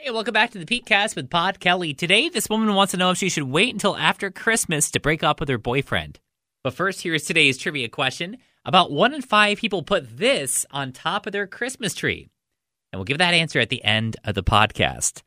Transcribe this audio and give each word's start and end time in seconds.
Hey, 0.00 0.10
welcome 0.10 0.32
back 0.32 0.52
to 0.52 0.60
the 0.60 0.64
Pete 0.64 0.86
Cast 0.86 1.16
with 1.16 1.28
Pod 1.28 1.58
Kelly. 1.58 1.92
Today, 1.92 2.28
this 2.28 2.48
woman 2.48 2.72
wants 2.72 2.92
to 2.92 2.96
know 2.96 3.10
if 3.10 3.18
she 3.18 3.28
should 3.28 3.42
wait 3.42 3.72
until 3.72 3.96
after 3.96 4.30
Christmas 4.30 4.92
to 4.92 5.00
break 5.00 5.24
up 5.24 5.40
with 5.40 5.48
her 5.48 5.58
boyfriend. 5.58 6.20
But 6.62 6.74
first, 6.74 7.02
here's 7.02 7.24
today's 7.24 7.58
trivia 7.58 7.88
question. 7.88 8.36
About 8.64 8.92
one 8.92 9.12
in 9.12 9.22
five 9.22 9.58
people 9.58 9.82
put 9.82 10.16
this 10.16 10.64
on 10.70 10.92
top 10.92 11.26
of 11.26 11.32
their 11.32 11.48
Christmas 11.48 11.94
tree. 11.94 12.28
And 12.92 12.98
we'll 13.00 13.06
give 13.06 13.18
that 13.18 13.34
answer 13.34 13.58
at 13.58 13.70
the 13.70 13.82
end 13.82 14.16
of 14.22 14.36
the 14.36 14.44
podcast. 14.44 15.22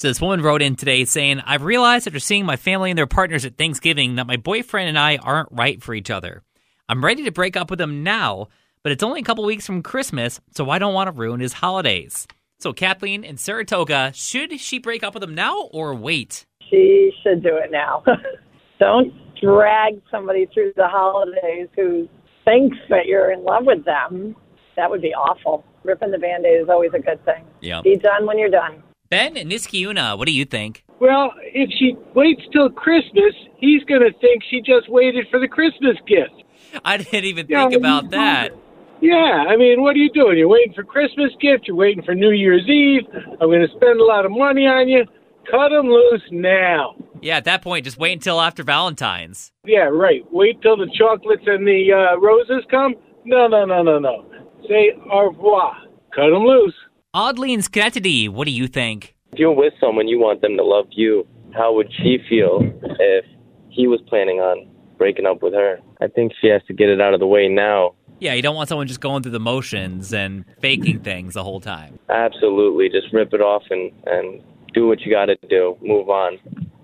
So 0.00 0.08
this 0.08 0.20
woman 0.20 0.42
wrote 0.42 0.60
in 0.60 0.74
today 0.74 1.04
saying, 1.04 1.38
I've 1.46 1.62
realized 1.62 2.08
after 2.08 2.18
seeing 2.18 2.44
my 2.44 2.56
family 2.56 2.90
and 2.90 2.98
their 2.98 3.06
partners 3.06 3.44
at 3.44 3.56
Thanksgiving 3.56 4.16
that 4.16 4.26
my 4.26 4.38
boyfriend 4.38 4.88
and 4.88 4.98
I 4.98 5.18
aren't 5.18 5.52
right 5.52 5.80
for 5.80 5.94
each 5.94 6.10
other. 6.10 6.42
I'm 6.88 7.04
ready 7.04 7.22
to 7.24 7.30
break 7.30 7.56
up 7.56 7.70
with 7.70 7.80
him 7.80 8.02
now, 8.02 8.48
but 8.82 8.90
it's 8.90 9.04
only 9.04 9.20
a 9.20 9.24
couple 9.24 9.44
weeks 9.44 9.66
from 9.66 9.84
Christmas, 9.84 10.40
so 10.56 10.68
I 10.68 10.80
don't 10.80 10.94
want 10.94 11.06
to 11.06 11.12
ruin 11.12 11.38
his 11.38 11.52
holidays. 11.52 12.26
So 12.58 12.72
Kathleen 12.72 13.22
in 13.22 13.36
Saratoga, 13.36 14.12
should 14.14 14.58
she 14.58 14.78
break 14.78 15.02
up 15.02 15.12
with 15.14 15.22
him 15.22 15.34
now 15.34 15.68
or 15.72 15.94
wait? 15.94 16.46
She 16.70 17.12
should 17.22 17.42
do 17.42 17.56
it 17.56 17.70
now. 17.70 18.02
Don't 18.80 19.12
drag 19.40 20.00
somebody 20.10 20.46
through 20.54 20.72
the 20.76 20.88
holidays 20.88 21.68
who 21.76 22.08
thinks 22.46 22.76
that 22.88 23.06
you're 23.06 23.30
in 23.30 23.44
love 23.44 23.64
with 23.66 23.84
them. 23.84 24.34
That 24.76 24.90
would 24.90 25.02
be 25.02 25.14
awful. 25.14 25.64
Ripping 25.84 26.10
the 26.10 26.18
band 26.18 26.46
aid 26.46 26.62
is 26.62 26.68
always 26.70 26.92
a 26.94 26.98
good 26.98 27.22
thing. 27.26 27.44
Yeah. 27.60 27.82
Be 27.82 27.96
done 27.96 28.26
when 28.26 28.38
you're 28.38 28.50
done. 28.50 28.82
Ben 29.10 29.36
in 29.36 29.48
Niskayuna, 29.48 30.16
what 30.18 30.26
do 30.26 30.32
you 30.32 30.44
think? 30.44 30.82
Well, 30.98 31.32
if 31.42 31.70
she 31.78 31.94
waits 32.14 32.42
till 32.52 32.70
Christmas, 32.70 33.34
he's 33.58 33.84
going 33.84 34.00
to 34.00 34.18
think 34.18 34.42
she 34.50 34.60
just 34.60 34.88
waited 34.88 35.26
for 35.30 35.38
the 35.38 35.46
Christmas 35.46 35.96
gift. 36.06 36.42
I 36.84 36.96
didn't 36.96 37.24
even 37.24 37.46
Yeah, 37.48 37.68
think 37.68 37.78
about 37.78 38.10
that. 38.10 38.52
Yeah, 39.00 39.44
I 39.48 39.56
mean, 39.56 39.82
what 39.82 39.94
are 39.94 39.98
you 39.98 40.10
doing? 40.10 40.38
You're 40.38 40.48
waiting 40.48 40.72
for 40.74 40.82
Christmas 40.82 41.30
gift. 41.40 41.66
You're 41.66 41.76
waiting 41.76 42.02
for 42.02 42.14
New 42.14 42.30
Year's 42.30 42.66
Eve. 42.68 43.02
I'm 43.40 43.48
going 43.48 43.60
to 43.60 43.74
spend 43.76 44.00
a 44.00 44.04
lot 44.04 44.24
of 44.24 44.30
money 44.30 44.66
on 44.66 44.88
you. 44.88 45.04
Cut 45.50 45.68
them 45.68 45.86
loose 45.86 46.22
now. 46.30 46.96
Yeah, 47.20 47.36
at 47.36 47.44
that 47.44 47.62
point, 47.62 47.84
just 47.84 47.98
wait 47.98 48.12
until 48.12 48.40
after 48.40 48.62
Valentine's. 48.62 49.52
Yeah, 49.64 49.88
right. 49.92 50.24
Wait 50.32 50.60
till 50.62 50.76
the 50.76 50.90
chocolates 50.98 51.44
and 51.46 51.66
the 51.66 51.92
uh, 51.92 52.18
roses 52.18 52.64
come. 52.70 52.94
No, 53.24 53.46
no, 53.46 53.64
no, 53.64 53.82
no, 53.82 53.98
no. 53.98 54.24
Say 54.68 54.92
au 55.10 55.28
revoir. 55.28 55.76
Cut 56.14 56.30
them 56.30 56.44
loose. 56.44 56.74
Oddly 57.14 57.54
and 57.54 57.62
Schenectady, 57.62 58.28
what 58.28 58.46
do 58.46 58.50
you 58.50 58.66
think? 58.66 59.14
If 59.32 59.38
you're 59.38 59.54
with 59.54 59.74
someone, 59.80 60.08
you 60.08 60.18
want 60.18 60.40
them 60.40 60.56
to 60.56 60.64
love 60.64 60.86
you. 60.90 61.26
How 61.54 61.74
would 61.74 61.90
she 61.92 62.18
feel 62.28 62.60
if 62.82 63.24
he 63.68 63.86
was 63.86 64.00
planning 64.08 64.38
on 64.38 64.68
breaking 64.98 65.26
up 65.26 65.42
with 65.42 65.52
her? 65.54 65.78
I 66.00 66.08
think 66.08 66.32
she 66.40 66.48
has 66.48 66.62
to 66.68 66.74
get 66.74 66.88
it 66.88 67.00
out 67.00 67.14
of 67.14 67.20
the 67.20 67.26
way 67.26 67.48
now. 67.48 67.94
Yeah, 68.18 68.34
you 68.34 68.42
don't 68.42 68.56
want 68.56 68.68
someone 68.68 68.86
just 68.86 69.00
going 69.00 69.22
through 69.22 69.32
the 69.32 69.40
motions 69.40 70.12
and 70.12 70.44
faking 70.60 71.00
things 71.00 71.34
the 71.34 71.44
whole 71.44 71.60
time. 71.60 71.98
Absolutely. 72.08 72.88
Just 72.88 73.12
rip 73.12 73.34
it 73.34 73.40
off 73.40 73.62
and, 73.70 73.92
and 74.06 74.42
do 74.72 74.86
what 74.86 75.00
you 75.00 75.12
got 75.12 75.26
to 75.26 75.36
do. 75.48 75.76
Move 75.82 76.08
on. 76.08 76.38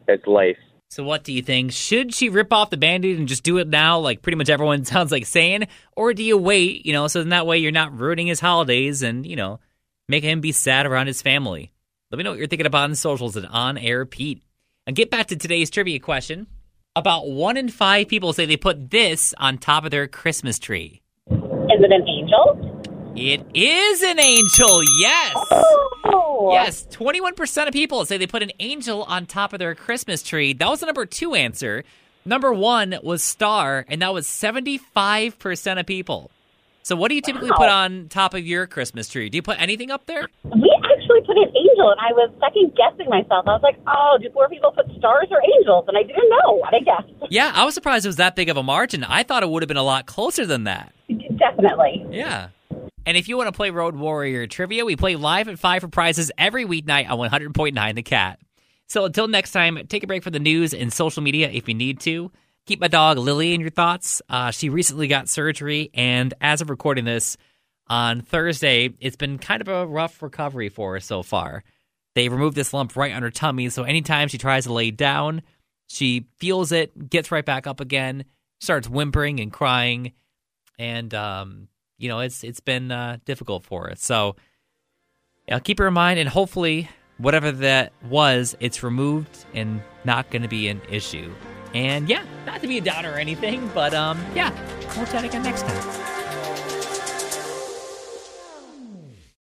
It's 0.08 0.27
life. 0.27 0.58
So, 0.91 1.03
what 1.03 1.25
do 1.25 1.33
you 1.33 1.41
think? 1.41 1.72
Should 1.72 2.14
she 2.14 2.28
rip 2.28 2.53
off 2.53 2.69
the 2.69 2.77
band 2.77 3.06
aid 3.06 3.19
and 3.19 3.27
just 3.27 3.44
do 3.44 3.56
it 3.56 3.66
now, 3.66 3.98
like 3.98 4.20
pretty 4.20 4.36
much 4.36 4.50
everyone 4.50 4.84
sounds 4.86 5.10
like 5.10 5.25
saying? 5.25 5.69
Or 5.97 6.12
do 6.12 6.22
you 6.22 6.36
wait, 6.36 6.84
you 6.84 6.92
know, 6.92 7.08
so 7.08 7.20
then 7.20 7.30
that 7.30 7.47
way 7.47 7.58
you're 7.58 7.72
not 7.72 7.98
ruining 7.98 8.27
his 8.27 8.41
holidays 8.41 9.03
and, 9.03 9.25
you 9.25 9.36
know, 9.36 9.58
making 10.08 10.28
him 10.28 10.41
be 10.42 10.53
sad 10.53 10.84
around 10.84 11.06
his 11.06 11.22
family? 11.22 11.72
Let 12.10 12.19
me 12.19 12.25
know 12.25 12.30
what 12.30 12.38
you're 12.38 12.47
thinking 12.47 12.66
about 12.66 12.84
on 12.84 12.91
the 12.91 12.97
socials 12.97 13.38
at 13.38 13.47
On 13.47 13.78
Air 13.78 14.05
Pete. 14.05 14.42
And 14.86 14.94
get 14.94 15.10
back 15.10 15.28
to 15.28 15.36
today's 15.36 15.70
trivia 15.70 15.98
question. 15.98 16.47
About 16.94 17.30
one 17.30 17.56
in 17.56 17.70
five 17.70 18.08
people 18.08 18.34
say 18.34 18.44
they 18.44 18.58
put 18.58 18.91
this 18.91 19.33
on 19.38 19.56
top 19.56 19.86
of 19.86 19.91
their 19.91 20.06
Christmas 20.06 20.58
tree. 20.58 21.00
Is 21.75 21.83
it 21.83 21.92
an 21.92 22.06
angel? 22.09 22.69
It 23.15 23.45
is 23.55 24.03
an 24.03 24.19
angel, 24.19 24.83
yes. 25.01 25.34
Oh. 26.05 26.51
Yes, 26.53 26.87
21% 26.91 27.67
of 27.69 27.73
people 27.73 28.05
say 28.06 28.17
they 28.17 28.27
put 28.27 28.42
an 28.42 28.53
angel 28.59 29.03
on 29.05 29.27
top 29.27 29.53
of 29.53 29.59
their 29.59 29.75
Christmas 29.75 30.23
tree. 30.23 30.53
That 30.55 30.69
was 30.69 30.81
the 30.81 30.87
number 30.87 31.05
two 31.06 31.34
answer. 31.34 31.84
Number 32.25 32.53
one 32.53 32.97
was 33.03 33.23
star, 33.23 33.84
and 33.89 34.00
that 34.03 34.15
was 34.15 34.27
75% 34.27 35.78
of 35.81 35.87
people. 35.87 36.31
So, 36.84 36.97
what 36.97 37.09
do 37.10 37.15
you 37.15 37.21
typically 37.21 37.50
Wow. 37.50 37.56
put 37.59 37.69
on 37.69 38.06
top 38.09 38.34
of 38.34 38.44
your 38.44 38.66
Christmas 38.66 39.09
tree? 39.09 39.28
Do 39.28 39.37
you 39.37 39.43
put 39.43 39.60
anything 39.60 39.91
up 39.93 40.06
there? 40.06 40.28
We 40.44 40.75
actually 40.84 41.21
put 41.21 41.37
an 41.37 41.53
angel, 41.56 41.91
and 41.91 42.00
I 42.00 42.12
was 42.12 42.31
second 42.41 42.75
guessing 42.77 43.09
myself. 43.09 43.47
I 43.47 43.53
was 43.53 43.62
like, 43.62 43.77
oh, 43.87 44.19
do 44.21 44.28
more 44.34 44.49
people 44.49 44.72
put 44.72 44.87
stars 44.99 45.28
or 45.31 45.41
angels? 45.59 45.84
And 45.87 45.97
I 45.97 46.03
didn't 46.03 46.28
know 46.28 46.54
what 46.59 46.75
I 46.75 46.81
guessed. 46.81 47.12
Yeah, 47.31 47.53
I 47.54 47.65
was 47.65 47.75
surprised 47.75 48.04
it 48.04 48.09
was 48.09 48.16
that 48.16 48.34
big 48.34 48.49
of 48.49 48.56
a 48.56 48.62
margin. 48.65 49.04
I 49.04 49.22
thought 49.22 49.43
it 49.44 49.49
would 49.49 49.62
have 49.62 49.69
been 49.69 49.77
a 49.77 49.83
lot 49.84 50.06
closer 50.06 50.44
than 50.44 50.65
that. 50.65 50.93
Definitely. 51.42 52.06
Yeah. 52.10 52.48
And 53.04 53.16
if 53.16 53.28
you 53.28 53.36
want 53.36 53.48
to 53.48 53.53
play 53.53 53.70
Road 53.70 53.97
Warrior 53.97 54.47
Trivia, 54.47 54.84
we 54.84 54.94
play 54.94 55.16
live 55.16 55.48
at 55.48 55.58
5 55.58 55.82
for 55.82 55.88
prizes 55.88 56.30
every 56.38 56.64
weeknight 56.64 57.10
on 57.10 57.19
100.9 57.19 57.94
The 57.97 58.03
Cat. 58.03 58.38
So 58.86 59.06
until 59.06 59.26
next 59.26 59.50
time, 59.50 59.78
take 59.88 60.04
a 60.04 60.06
break 60.06 60.22
from 60.22 60.34
the 60.34 60.38
news 60.38 60.72
and 60.72 60.92
social 60.92 61.20
media 61.22 61.50
if 61.50 61.66
you 61.66 61.75
need 61.75 61.98
to. 62.00 62.30
Keep 62.66 62.80
my 62.80 62.86
dog 62.86 63.19
Lily 63.19 63.54
in 63.54 63.60
your 63.60 63.70
thoughts. 63.70 64.22
Uh, 64.28 64.53
she 64.53 64.69
recently 64.69 65.08
got 65.08 65.28
surgery, 65.28 65.91
and 65.94 66.32
as 66.41 66.60
of 66.60 66.70
recording 66.70 67.04
this 67.04 67.36
on 67.88 68.20
Thursday, 68.20 68.94
it's 69.00 69.16
been 69.16 69.38
kind 69.38 69.60
of 69.60 69.66
a 69.66 69.84
rough 69.84 70.22
recovery 70.22 70.69
for 70.69 70.92
her 70.92 71.00
so 71.00 71.24
far. 71.24 71.64
They 72.14 72.28
removed 72.28 72.54
this 72.54 72.72
lump 72.72 72.94
right 72.94 73.12
on 73.12 73.22
her 73.22 73.32
tummy, 73.32 73.69
so 73.70 73.82
anytime 73.82 74.28
she 74.28 74.38
tries 74.38 74.64
to 74.64 74.72
lay 74.72 74.92
down, 74.92 75.42
she 75.88 76.26
feels 76.36 76.70
it, 76.70 77.10
gets 77.10 77.32
right 77.32 77.44
back 77.44 77.66
up 77.66 77.80
again, 77.80 78.26
starts 78.60 78.88
whimpering 78.88 79.41
and 79.41 79.53
crying, 79.53 80.12
and 80.78 81.12
um, 81.15 81.69
you 81.99 82.09
know 82.09 82.21
it's 82.21 82.44
it's 82.44 82.60
been 82.60 82.91
uh, 82.91 83.19
difficult 83.25 83.65
for 83.65 83.88
her. 83.88 83.94
So 83.97 84.37
yeah, 85.49 85.59
keep 85.59 85.78
her 85.78 85.88
in 85.88 85.94
mind, 85.94 86.19
and 86.19 86.28
hopefully 86.28 86.88
whatever 87.19 87.53
that 87.53 87.93
was, 88.09 88.56
it's 88.60 88.83
removed 88.83 89.44
and 89.55 89.83
not 90.05 90.31
going 90.31 90.43
to 90.43 90.49
be 90.49 90.69
an 90.69 90.81
issue. 90.88 91.33
And 91.75 92.09
yeah, 92.09 92.25
not 92.47 92.60
to 92.60 92.69
be 92.69 92.78
a 92.78 92.81
downer 92.81 93.12
or 93.12 93.16
anything, 93.16 93.71
but 93.75 93.94
um, 93.94 94.22
yeah, 94.34 94.53
we'll 94.97 95.06
chat 95.06 95.25
again 95.25 95.43
next 95.43 95.62
time. 95.62 96.12